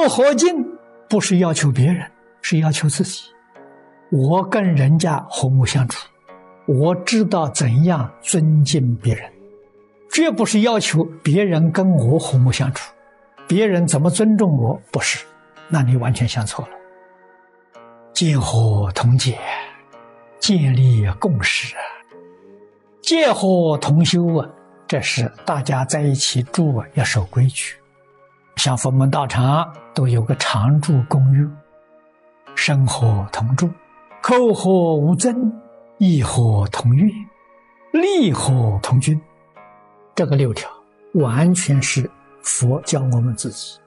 [0.00, 0.64] 六合敬
[1.10, 2.10] 不是要求别人，
[2.40, 3.24] 是要求自己。
[4.10, 6.08] 我跟人家和睦相处，
[6.66, 9.30] 我知道怎样尊敬别人，
[10.10, 12.90] 绝不是要求别人跟我和睦相处。
[13.46, 15.22] 别人怎么尊重我，不是，
[15.68, 16.70] 那你完全想错了。
[18.14, 19.38] 见和同解，
[20.38, 21.76] 建立共识，
[23.02, 24.48] 见和同修啊，
[24.88, 27.74] 这是大家在一起住啊，要守规矩。
[28.62, 31.48] 像佛门道场都有个常住公寓，
[32.54, 33.70] 生和同住。
[34.20, 35.50] 口和无争，
[35.96, 37.10] 意和同悦，
[37.90, 39.18] 利和同均，
[40.14, 40.68] 这个六条
[41.14, 42.10] 完全是
[42.42, 43.80] 佛教我们自己，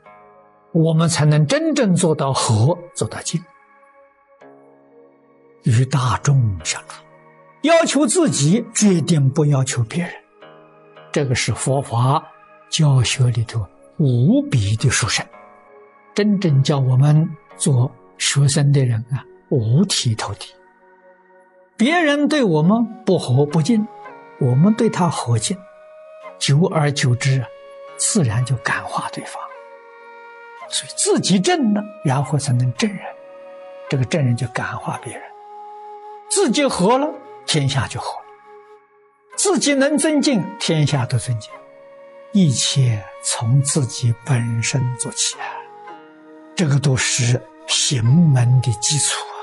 [0.71, 3.39] 我们才能真正做到和，做到静。
[5.65, 6.35] 与大众
[6.65, 7.03] 相处，
[7.61, 10.11] 要求自己，决定不要求别人。
[11.11, 12.23] 这个是佛法
[12.71, 13.63] 教学里头
[13.97, 15.25] 无比的殊胜，
[16.13, 19.23] 真正叫我们做学生的人啊。
[19.49, 20.47] 五体投地，
[21.77, 23.87] 别人对我们不和不敬，
[24.39, 25.55] 我们对他和敬，
[26.39, 27.45] 久而久之，
[27.97, 29.39] 自然就感化对方。
[30.69, 32.99] 所以自己正了，然后才能正人，
[33.87, 35.21] 这个正人就感化别人。
[36.31, 37.07] 自己和了，
[37.45, 38.25] 天下就和了；
[39.37, 41.51] 自己能尊敬，天下都尊敬。
[42.31, 45.47] 一切从自己本身做起啊，
[46.55, 49.39] 这个都是行门的基础啊。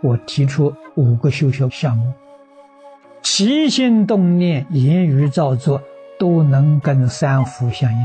[0.00, 2.12] 我提出五个修学项目：
[3.20, 5.82] 起心动念、言语造作，
[6.18, 7.98] 都能跟三福相应，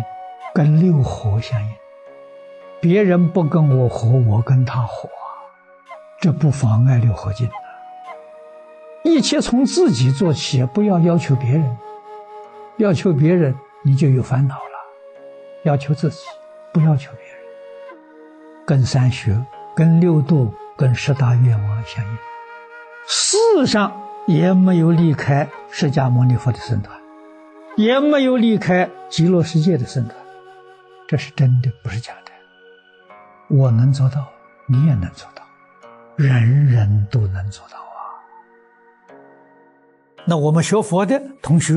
[0.55, 1.69] 跟六合相应。
[2.79, 5.07] 别人不跟我合，我跟他合，
[6.19, 7.47] 这不妨碍六合敬。
[9.03, 11.77] 一切从自己做起，不要要求别人。
[12.81, 14.61] 要求别人，你就有烦恼了。
[15.63, 16.25] 要求自己，
[16.73, 17.37] 不要求别人。
[18.65, 19.39] 跟三学，
[19.75, 20.53] 跟六度。
[20.77, 22.17] 跟十大愿望相应，
[23.05, 26.99] 世上也没有离开释迦牟尼佛的僧团，
[27.75, 30.17] 也没有离开极乐世界的僧团，
[31.07, 32.31] 这是真的，不是假的。
[33.55, 34.27] 我能做到，
[34.65, 35.43] 你也能做到，
[36.15, 39.13] 人人都能做到啊。
[40.25, 41.75] 那我们学佛的同学，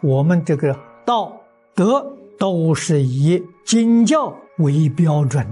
[0.00, 1.40] 我们这个道
[1.74, 5.46] 德都是以经教为标准。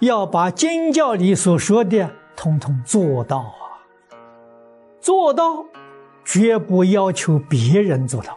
[0.00, 3.78] 要把经教里所说的通通做到啊！
[5.00, 5.64] 做到，
[6.24, 8.36] 绝不要求别人做到。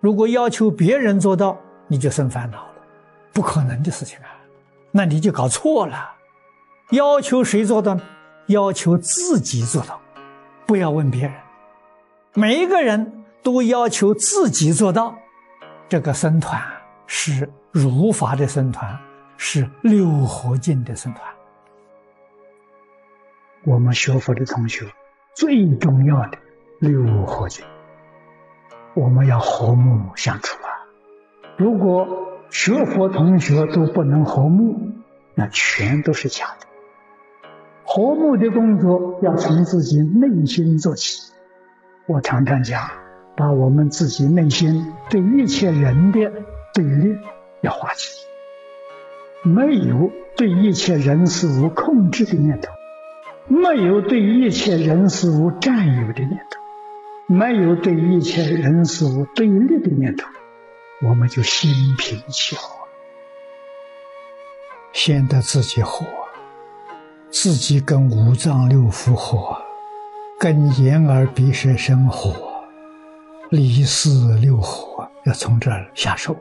[0.00, 2.74] 如果要求别人做到，你就生烦恼了，
[3.32, 4.26] 不可能的事情啊！
[4.90, 6.10] 那你就搞错了。
[6.90, 7.98] 要求谁做到？
[8.46, 10.00] 要求自己做到，
[10.66, 11.32] 不要问别人。
[12.34, 15.16] 每一个人都要求自己做到。
[15.88, 16.60] 这个僧团
[17.06, 18.98] 是如法的僧团。
[19.44, 21.24] 是六合敬的僧团。
[23.64, 24.86] 我们学佛的同学
[25.34, 26.38] 最重要的
[26.78, 27.64] 六合敬，
[28.94, 30.70] 我们要和睦相处啊！
[31.56, 32.06] 如果
[32.50, 34.78] 学佛同学都不能和睦，
[35.34, 36.66] 那全都是假的。
[37.82, 41.32] 和睦的工作要从自己内心做起。
[42.06, 42.88] 我常常讲，
[43.36, 46.32] 把我们自己内心对一切人的
[46.74, 47.16] 对立
[47.60, 48.06] 要化解。
[49.42, 52.70] 没有对一切人事物控制的念头，
[53.48, 60.28] 没有对一切人事物占有的念头，没有对一切人事物对立的念头，
[61.08, 62.76] 我们就心平气和，
[64.92, 66.06] 先得自己和，
[67.30, 69.56] 自己跟五脏六腑和，
[70.38, 72.32] 跟眼耳鼻舌身和，
[73.52, 76.34] 离四六合要从这儿下手，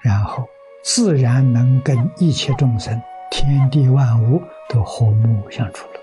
[0.00, 0.46] 然后。
[0.86, 6.00] 自然能跟一切众生、天地万物都和睦相处了。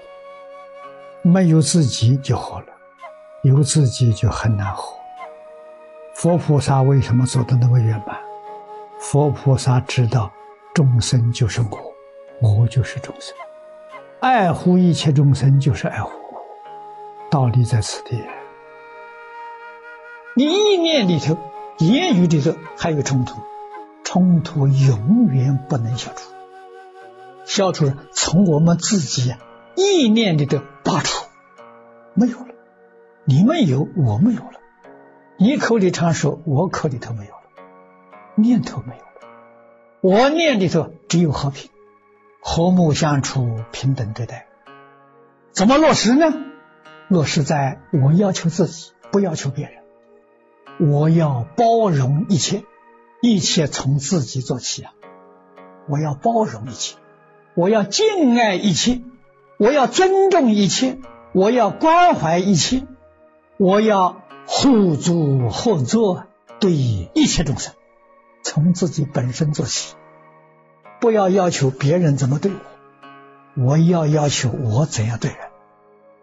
[1.21, 2.65] 没有自己就好了，
[3.43, 4.97] 有自己就很难活。
[6.15, 8.17] 佛菩萨为什么走的那么圆满？
[8.99, 10.31] 佛菩萨知道
[10.73, 13.35] 众生就是我，我就是众生，
[14.21, 16.41] 爱护一切众生就是爱护我。
[17.29, 18.19] 道理在此地。
[20.43, 21.37] 意念里头、
[21.77, 23.41] 言语里头还有冲突。
[24.03, 26.33] 冲突永远不能消除，
[27.45, 29.37] 消除从我们自己呀
[29.77, 31.27] 意念里的拔除，
[32.13, 32.47] 没有了。
[33.23, 34.59] 你们有，我没有了。
[35.37, 37.41] 你口里常说，我口里头没有了，
[38.35, 39.11] 念头没有了。
[40.01, 41.69] 我念里头只有和平、
[42.41, 44.47] 和睦相处、平等对待。
[45.53, 46.33] 怎么落实呢？
[47.07, 49.83] 落实在我要求自己，不要求别人。
[50.81, 52.63] 我要包容一切。
[53.23, 54.93] 一切从自己做起啊！
[55.87, 56.97] 我要包容一切，
[57.53, 59.03] 我要敬爱一切，
[59.59, 60.97] 我要尊重一切，
[61.31, 62.81] 我要关怀一切，
[63.57, 66.23] 我要互助合作，
[66.59, 67.75] 对一切众生，
[68.41, 69.95] 从自己本身做起，
[70.99, 72.51] 不要要求别人怎么对
[73.55, 75.39] 我，我要要求我怎样对人，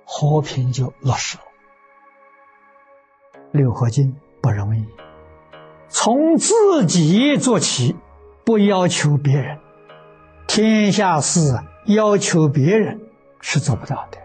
[0.05, 1.45] 和平就落实了。
[3.53, 4.85] 六合金不容易，
[5.88, 7.96] 从自己做起，
[8.44, 9.58] 不要求别人。
[10.46, 13.00] 天下事要求别人
[13.40, 14.19] 是做不到的。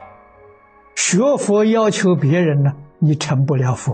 [0.96, 3.94] 学佛要求别人呢，你成不了佛；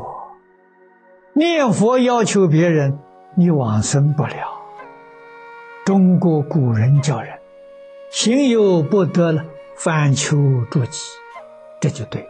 [1.33, 2.99] 念佛要求别人，
[3.35, 4.59] 你往生不了。
[5.85, 7.39] 中国古人教人，
[8.11, 9.45] 行有不得了，
[9.75, 10.37] 反求
[10.69, 10.99] 诸己，
[11.79, 12.27] 这就对了。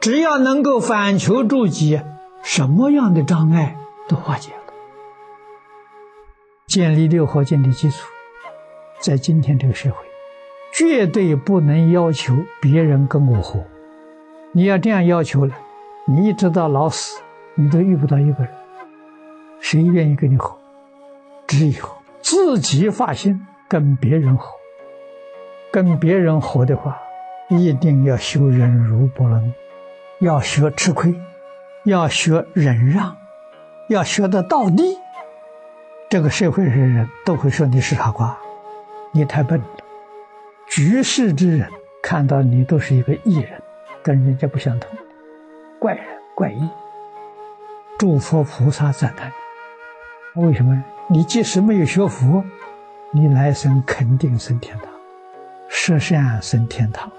[0.00, 2.00] 只要能够反求诸己，
[2.42, 3.76] 什么样的障碍
[4.08, 4.58] 都化解了。
[6.66, 8.08] 建立六合敬的基础，
[9.00, 9.96] 在今天这个社会，
[10.72, 13.62] 绝对不能要求别人跟我活。
[14.52, 15.54] 你要这样要求了，
[16.06, 17.22] 你一直到老死，
[17.54, 18.52] 你都遇不到一个人，
[19.60, 20.56] 谁愿意跟你活？
[21.46, 21.86] 只有
[22.22, 24.48] 自己发心跟别人活。
[25.70, 26.98] 跟别人活的话，
[27.48, 29.52] 一定要修忍辱波罗蜜。
[30.20, 31.14] 要学吃亏，
[31.84, 33.16] 要学忍让，
[33.88, 34.96] 要学的到底。
[36.08, 38.38] 这个社会上人都会说你是傻瓜，
[39.10, 39.66] 你太笨了。
[40.68, 41.68] 举世之人
[42.00, 43.60] 看到你都是一个异人，
[44.00, 44.88] 跟人家不相同，
[45.80, 46.04] 怪人
[46.36, 46.68] 怪异。
[47.98, 49.32] 诸佛菩萨赞叹
[50.34, 50.84] 你，为什么？
[51.08, 52.44] 你即使没有学佛，
[53.10, 54.86] 你来生肯定升天堂，
[55.68, 57.10] 十善升天堂。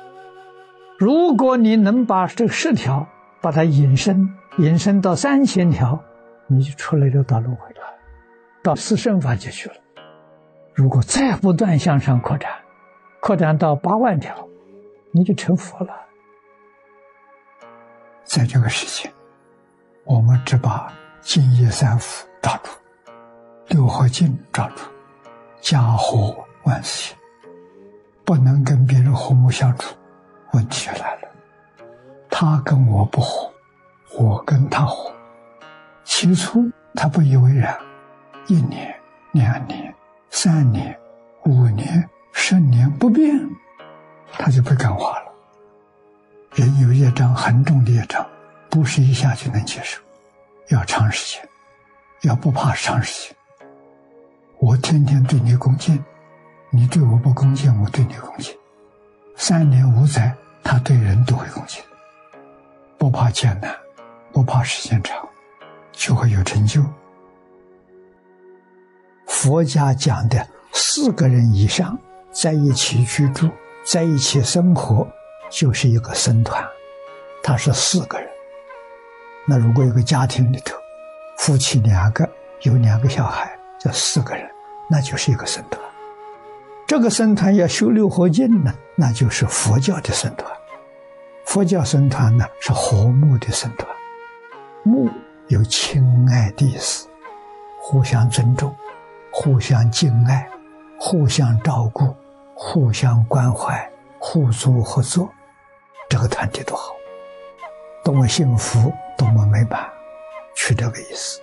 [0.98, 3.06] 如果你能把这十条
[3.42, 6.00] 把它引申引申到三千条，
[6.48, 7.82] 你就出来就到轮回了，
[8.62, 9.76] 到四圣法界去了。
[10.76, 12.52] 如果再不断向上扩展，
[13.20, 14.48] 扩展到八万条，
[15.12, 15.94] 你就成佛了。
[18.24, 19.12] 在这个世界，
[20.04, 20.92] 我们只把
[21.22, 22.72] 净业三福抓住，
[23.70, 24.84] 六合敬抓住，
[25.62, 27.18] 家和万事兴，
[28.24, 29.96] 不能跟别人和睦相处。
[30.54, 31.28] 问题来了，
[32.30, 33.53] 他跟我不和，
[34.18, 35.12] 我跟他和。
[36.04, 37.78] 起初他不以为然，
[38.48, 38.94] 一年、
[39.32, 39.94] 两年、
[40.30, 40.98] 三年、
[41.46, 43.40] 五年、十年不变，
[44.34, 45.32] 他就被感化了。
[46.54, 48.26] 人有业障很重的业障，
[48.70, 50.02] 不是一下就能接受，
[50.70, 51.50] 要长时间，
[52.22, 53.38] 要不怕长时间。
[54.60, 56.04] 我天天对你恭敬，
[56.70, 58.56] 你对我不恭敬，我对你恭敬，
[59.36, 60.36] 三年五载。
[60.66, 61.84] 他对人都会恭敬，
[62.98, 63.70] 不怕艰难，
[64.34, 65.16] 不怕时间长，
[65.92, 66.84] 就会有成就。
[69.28, 71.98] 佛家讲的四个人以上
[72.32, 73.50] 在一起居住，
[73.86, 75.08] 在一起生活，
[75.52, 76.62] 就是一个僧团。
[77.44, 78.28] 他是四个人。
[79.46, 80.76] 那如果一个家庭里头，
[81.38, 82.28] 夫妻两个，
[82.62, 84.50] 有两个小孩，这四个人，
[84.90, 85.80] 那就是一个僧团。
[86.88, 90.52] 这个僧团要修六合敬呢，那就是佛教的僧团。
[91.46, 93.93] 佛教僧团呢是和睦的僧团，
[94.84, 95.10] 睦
[95.48, 97.08] 有亲爱的意思，
[97.80, 98.76] 互相尊重，
[99.32, 100.48] 互相敬爱，
[101.00, 102.14] 互相照顾，
[102.54, 105.30] 互相关怀，互助合作，
[106.10, 106.94] 这个团体多好，
[108.04, 109.90] 多么幸福，多么美满，
[110.54, 111.40] 取这个意思。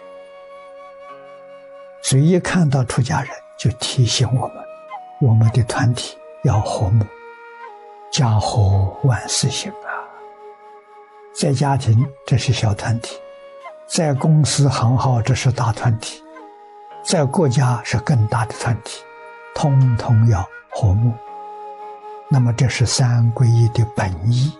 [2.02, 4.56] 所以一看到出家人，就提醒我们，
[5.20, 7.04] 我们的团体要和睦，
[8.12, 9.88] 家和万事兴啊。
[11.32, 13.14] 在家庭，这是小团体；
[13.92, 16.22] 在公司行号，这是大团体；
[17.02, 19.00] 在国家是更大的团体，
[19.52, 21.12] 通通要和睦。
[22.28, 24.52] 那么，这是三皈依的本意，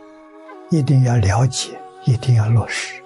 [0.69, 3.01] 一定要了解，一定要落实。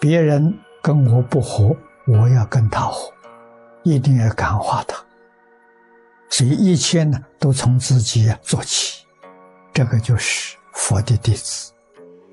[0.00, 1.76] 别人跟我不和，
[2.08, 3.12] 我要跟他和，
[3.84, 4.96] 一定要感化他。
[6.28, 9.06] 所以，一切呢，都从自己做起。
[9.72, 11.72] 这个就是佛的弟子。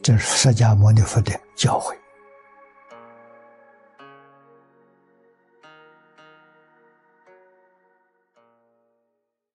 [0.02, 1.94] 这是释迦牟尼佛的教诲。